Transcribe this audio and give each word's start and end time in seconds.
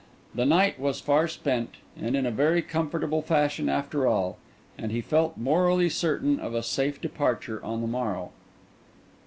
The 0.33 0.47
night 0.47 0.79
was 0.79 0.99
far 0.99 1.27
spent, 1.27 1.75
and 1.95 2.15
in 2.15 2.25
a 2.25 2.31
very 2.31 2.63
comfortable 2.63 3.21
fashion 3.21 3.69
after 3.69 4.07
all; 4.07 4.39
and 4.75 4.91
he 4.91 4.99
felt 4.99 5.37
morally 5.37 5.89
certain 5.91 6.39
of 6.39 6.55
a 6.55 6.63
safe 6.63 6.99
departure 6.99 7.63
on 7.63 7.81
the 7.81 7.87
morrow. 7.87 8.31